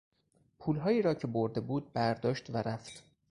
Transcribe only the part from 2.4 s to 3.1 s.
و رفت.